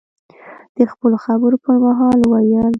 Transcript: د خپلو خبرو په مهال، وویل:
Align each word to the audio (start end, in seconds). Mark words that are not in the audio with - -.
د 0.75 0.77
خپلو 0.91 1.15
خبرو 1.25 1.57
په 1.65 1.71
مهال، 1.83 2.19
وویل: 2.23 2.67